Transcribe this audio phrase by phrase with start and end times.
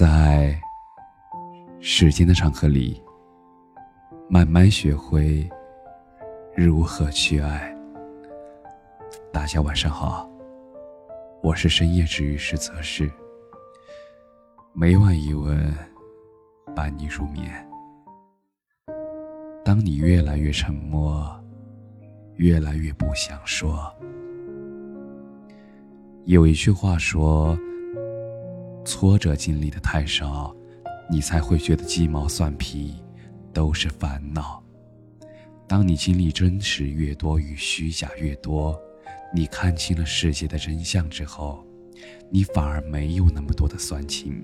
[0.00, 0.58] 在
[1.78, 2.98] 时间的长河里，
[4.30, 5.46] 慢慢学会
[6.56, 7.76] 如何去爱。
[9.30, 10.26] 大家晚上好，
[11.42, 13.12] 我是深夜治愈师泽是，
[14.72, 15.70] 每晚一文
[16.74, 17.52] 伴你入眠。
[19.62, 21.28] 当你越来越沉默，
[22.36, 23.94] 越来越不想说，
[26.24, 27.54] 有一句话说。
[28.84, 30.54] 挫折经历的太少，
[31.10, 32.94] 你才会觉得鸡毛蒜皮
[33.52, 34.62] 都是烦恼。
[35.68, 38.76] 当你经历真实越多与虚假越多，
[39.32, 41.64] 你看清了世界的真相之后，
[42.30, 44.42] 你反而没有那么多的酸情。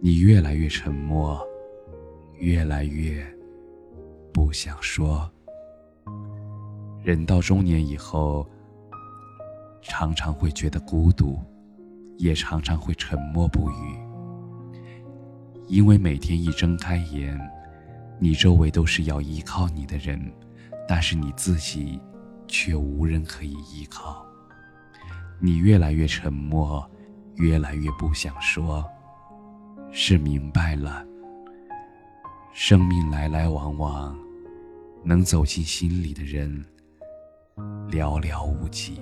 [0.00, 1.40] 你越来越沉默，
[2.38, 3.24] 越来越
[4.32, 5.30] 不想说。
[7.02, 8.48] 人到中年以后，
[9.80, 11.40] 常常会觉得孤独。
[12.18, 13.98] 也常常会沉默不语，
[15.68, 17.38] 因为每天一睁开眼，
[18.18, 20.20] 你周围都是要依靠你的人，
[20.86, 22.00] 但是你自己
[22.46, 24.24] 却无人可以依靠。
[25.40, 26.88] 你越来越沉默，
[27.34, 28.84] 越来越不想说，
[29.90, 31.04] 是明白了，
[32.52, 34.16] 生命来来往往，
[35.02, 36.64] 能走进心里的人
[37.90, 39.00] 寥寥无几。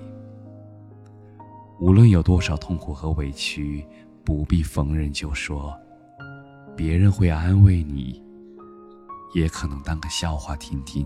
[1.81, 3.83] 无论有多少痛苦和委屈，
[4.23, 5.75] 不必逢人就说，
[6.77, 8.23] 别人会安慰你，
[9.33, 11.03] 也可能当个笑话听听。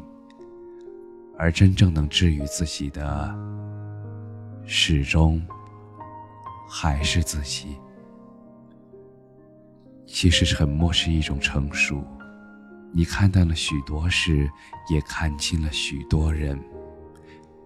[1.38, 3.34] 而真正能治愈自己的，
[4.66, 5.42] 始终
[6.67, 7.78] 还是自己。
[10.06, 12.04] 其实沉默是一种成熟，
[12.94, 14.52] 你看淡了许多事，
[14.89, 16.62] 也看清了许多人。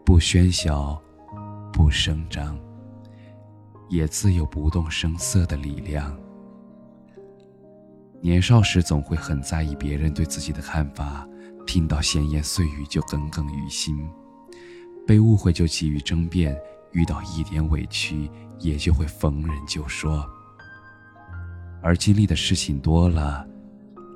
[0.06, 1.02] 不喧嚣，
[1.74, 2.56] 不声张。
[3.90, 6.18] 也自有不动声色的力量。
[8.22, 11.28] 年少时总会很在意别人对自己的看法，
[11.66, 13.98] 听到闲言碎语就耿耿于心，
[15.08, 16.58] 被误会就急于争辩，
[16.92, 18.30] 遇到一点委屈
[18.60, 20.26] 也就会逢人就说。
[21.82, 23.48] 而经历的事情多了，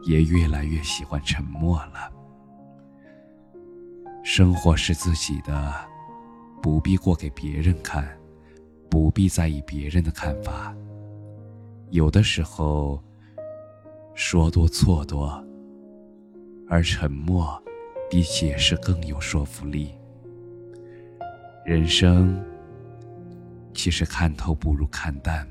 [0.05, 2.11] 也越来越喜欢沉默了。
[4.22, 5.73] 生活是自己的，
[6.61, 8.05] 不必过给别人看。
[8.93, 10.71] 不必在意别人的看法。
[11.89, 13.01] 有的时候，
[14.13, 15.43] 说多错多，
[16.69, 17.59] 而沉默
[18.07, 19.95] 比解释更有说服力。
[21.65, 22.39] 人生
[23.73, 25.47] 其实看透不如看淡，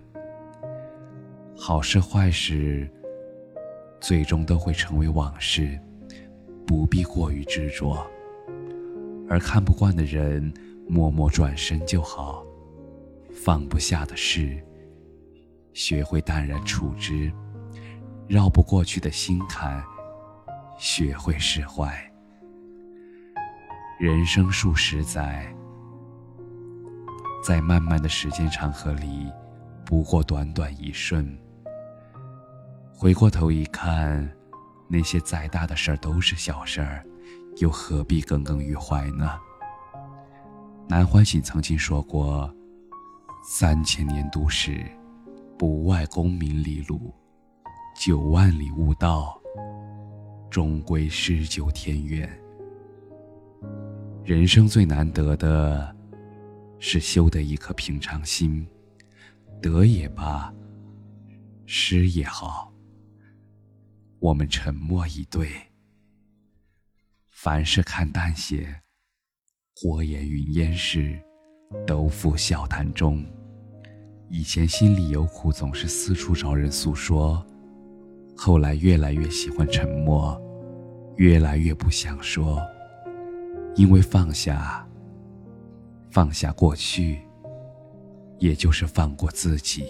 [1.59, 2.89] 好事坏事
[4.01, 5.77] 最终都会成为往事，
[6.65, 8.07] 不必过于执着。
[9.29, 10.55] 而看不惯的人，
[10.89, 12.47] 默默转身就好。
[13.35, 14.63] 放不下的事，
[15.73, 17.33] 学会淡然处之；
[18.29, 19.83] 绕不过去的心坎，
[20.79, 21.93] 学会释怀。
[23.99, 25.53] 人生数十载，
[27.43, 29.31] 在漫漫的时间长河里，
[29.85, 31.37] 不过短短一瞬。
[32.95, 34.31] 回过头一看，
[34.89, 37.05] 那些再大的事儿都是小事儿，
[37.59, 39.39] 又何必耿耿于怀呢？
[40.89, 42.53] 南怀瑾曾经说过。
[43.45, 44.87] 三千年都市，
[45.59, 47.13] 不外功名利禄；
[47.99, 49.37] 九万里悟道，
[50.49, 52.31] 终归诗酒田园。
[54.25, 55.95] 人生最难得的，
[56.79, 58.65] 是修得一颗平常心，
[59.61, 60.55] 得也罢，
[61.67, 62.73] 失也好，
[64.21, 65.51] 我们沉默以对。
[67.29, 68.83] 凡事看淡些，
[69.83, 71.21] 过眼云烟时。
[71.87, 73.25] 都付笑谈中。
[74.29, 77.45] 以前心里有苦，总是四处找人诉说，
[78.37, 80.41] 后来越来越喜欢沉默，
[81.17, 82.61] 越来越不想说，
[83.75, 84.87] 因为放下，
[86.11, 87.21] 放下过去，
[88.39, 89.85] 也就是放过自己。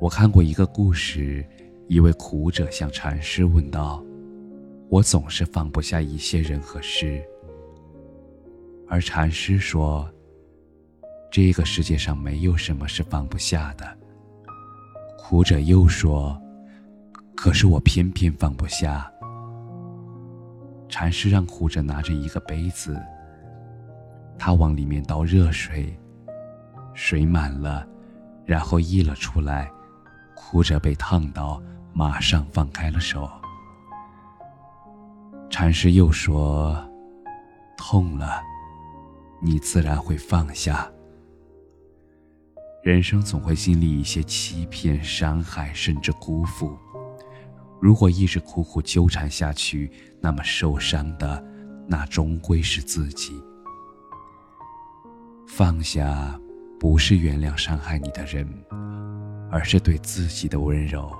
[0.00, 1.44] 我看过一个故事，
[1.88, 4.04] 一位苦者向禅师问道
[4.90, 7.22] ：“我总是放不下一些人和事。”
[8.90, 10.08] 而禅师说
[11.30, 13.86] ：“这个世界上没有什么是放不下的。”
[15.18, 16.40] 苦者又说
[17.36, 19.10] ：“可是我偏偏放不下。”
[20.88, 22.98] 禅师让苦者拿着一个杯子，
[24.38, 25.94] 他往里面倒热水，
[26.94, 27.86] 水满了，
[28.46, 29.70] 然后溢了出来。
[30.34, 31.62] 苦者被烫到，
[31.92, 33.30] 马上放开了手。
[35.50, 36.74] 禅师又说
[37.76, 38.40] ：“痛了。”
[39.40, 40.90] 你自然会放下。
[42.82, 46.76] 人生总会经历一些欺骗、伤害，甚至辜负。
[47.80, 49.90] 如果一直苦苦纠缠下去，
[50.20, 51.44] 那么受伤的，
[51.86, 53.40] 那终归是自己。
[55.46, 56.38] 放下，
[56.78, 58.48] 不是原谅伤害你的人，
[59.50, 61.10] 而是对自己的温柔。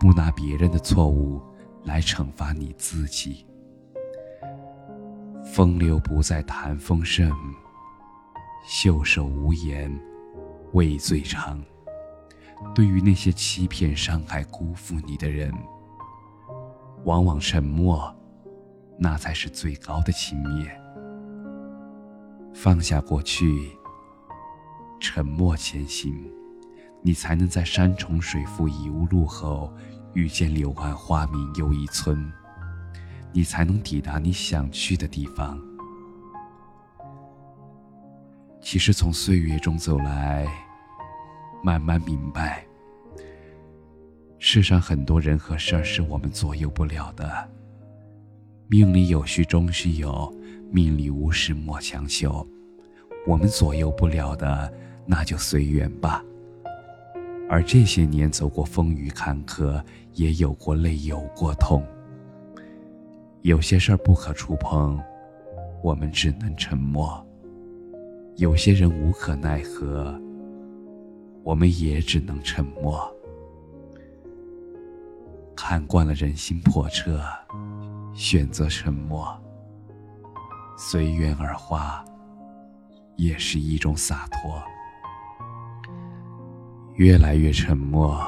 [0.00, 1.42] 不拿别人的错误
[1.82, 3.44] 来惩罚你自己。
[5.58, 7.36] 风流不再谈风盛，
[8.64, 9.92] 袖手无言
[10.72, 11.60] 味最长。
[12.72, 15.52] 对于那些欺骗、伤害、辜负你的人，
[17.02, 18.14] 往往沉默，
[19.00, 20.70] 那才是最高的轻蔑。
[22.54, 23.76] 放下过去，
[25.00, 26.14] 沉默前行，
[27.02, 29.74] 你才能在山重水复疑无路后，
[30.14, 32.32] 遇见柳暗花明又一村。
[33.32, 35.60] 你才能抵达你想去的地方。
[38.60, 40.46] 其实从岁月中走来，
[41.62, 42.66] 慢慢明白，
[44.38, 47.48] 世上很多人和事儿是我们左右不了的。
[48.66, 50.30] 命里有序终须有，
[50.70, 52.46] 命里无时莫强求。
[53.26, 54.72] 我们左右不了的，
[55.06, 56.22] 那就随缘吧。
[57.48, 59.82] 而这些年走过风雨坎坷，
[60.12, 61.82] 也有过泪，有过痛。
[63.48, 65.02] 有些事儿不可触碰，
[65.82, 67.06] 我们只能沉默；
[68.36, 70.14] 有些人无可奈何，
[71.44, 73.10] 我们也只能沉默。
[75.56, 77.22] 看惯了人心叵测，
[78.12, 79.26] 选择沉默，
[80.76, 82.04] 随缘而化，
[83.16, 84.62] 也是一种洒脱。
[86.96, 88.22] 越来越沉默，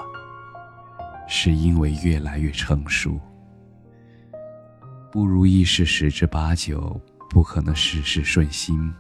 [1.28, 3.20] 是因为越来越成熟。
[5.12, 8.95] 不如意事十之八九，不可能事事顺心。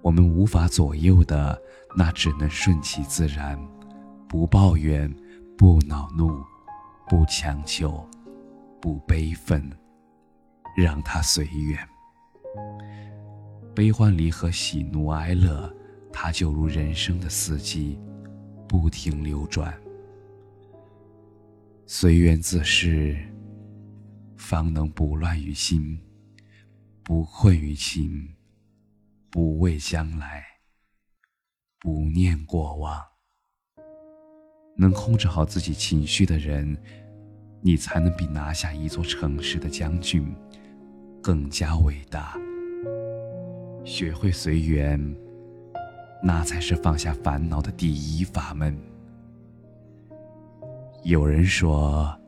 [0.00, 1.60] 我们无法左右的，
[1.96, 3.58] 那只能顺其自然，
[4.28, 5.12] 不抱怨，
[5.58, 6.44] 不恼怒，
[7.08, 8.08] 不强求，
[8.80, 9.68] 不悲愤，
[10.76, 11.76] 让它随缘。
[13.74, 15.72] 悲欢离合，喜怒哀乐，
[16.12, 17.98] 它就如人生的四季，
[18.68, 19.74] 不停流转，
[21.86, 23.16] 随缘自适。
[24.42, 25.98] 方能不乱于心，
[27.04, 28.34] 不困于情，
[29.30, 30.44] 不畏将来，
[31.78, 33.00] 不念过往。
[34.76, 36.76] 能控制好自己情绪的人，
[37.62, 40.34] 你才能比拿下一座城市的将军
[41.22, 42.36] 更加伟大。
[43.84, 45.16] 学会随缘，
[46.20, 48.76] 那才是放下烦恼的第一法门。
[51.04, 52.18] 有人说。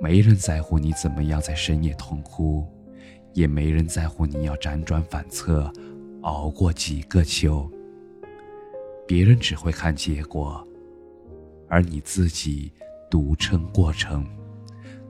[0.00, 2.66] 没人在乎你怎么样在深夜痛哭，
[3.34, 5.70] 也没人在乎你要辗转反侧，
[6.22, 7.68] 熬过几个秋。
[9.06, 10.64] 别人只会看结果，
[11.68, 12.72] 而你自己
[13.10, 14.24] 独撑过程。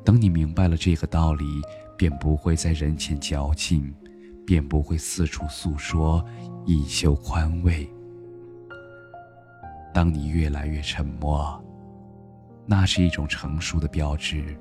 [0.04, 1.44] 等你明白了这个道理，
[1.96, 3.94] 便不会在人前矫情，
[4.46, 6.24] 便不会四处诉说
[6.64, 7.86] 以求宽慰。
[9.92, 11.62] 当你越来越沉默，
[12.64, 14.56] 那是一种成熟的标志。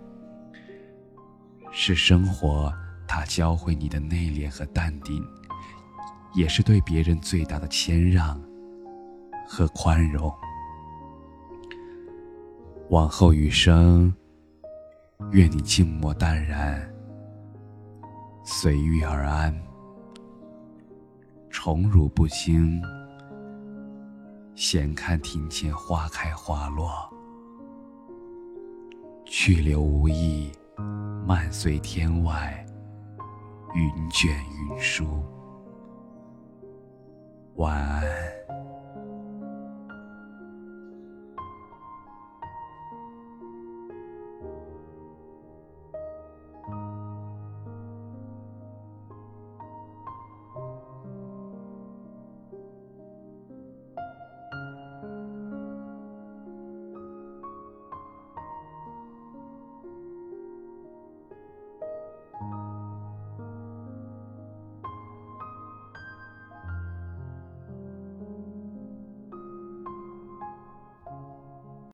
[1.71, 2.73] 是生活，
[3.07, 5.23] 它教会你的内敛和淡定，
[6.33, 8.41] 也是对别人最大的谦让
[9.47, 10.33] 和宽容。
[12.89, 14.13] 往后余生，
[15.31, 16.89] 愿你静默淡然，
[18.43, 19.53] 随遇而安，
[21.49, 22.81] 宠辱不惊，
[24.55, 26.91] 闲看庭前花开花落，
[29.25, 30.51] 去留无意。
[31.25, 32.65] 漫随天外，
[33.73, 35.23] 云卷云舒。
[37.55, 38.16] 晚安。